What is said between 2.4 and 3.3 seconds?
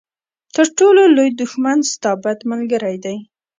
ملګری دی.